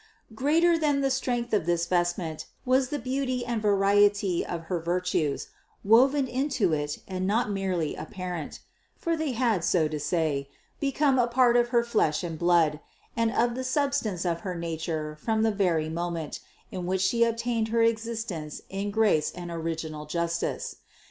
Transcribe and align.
Greater 0.33 0.79
than 0.79 1.01
the 1.01 1.11
strength 1.11 1.53
of 1.53 1.67
this 1.67 1.85
vestment 1.85 2.47
was 2.65 2.89
the 2.89 2.97
beauty 2.97 3.45
and 3.45 3.61
variety 3.61 4.43
of 4.43 4.63
her 4.63 4.79
virtues, 4.79 5.49
woven 5.83 6.25
into 6.27 6.73
it 6.73 7.03
and 7.07 7.27
not 7.27 7.51
merely 7.51 7.93
apparent; 7.93 8.61
for 8.97 9.15
they 9.15 9.33
had, 9.33 9.63
so 9.63 9.87
to 9.87 9.99
say, 9.99 10.49
become 10.79 11.19
a 11.19 11.27
part 11.27 11.55
of 11.55 11.67
her 11.67 11.83
flesh 11.83 12.23
and 12.23 12.39
blood, 12.39 12.79
and 13.15 13.31
of 13.31 13.53
the 13.53 13.63
substance 13.63 14.25
of 14.25 14.39
her 14.39 14.55
nature 14.55 15.15
from 15.21 15.43
the 15.43 15.51
very 15.51 15.87
moment, 15.87 16.39
in 16.71 16.87
which 16.87 17.01
She 17.01 17.23
obtained 17.23 17.67
her 17.67 17.83
existence 17.83 18.59
in 18.69 18.89
grace 18.89 19.31
and 19.31 19.51
original 19.51 20.07
justice. 20.07 20.77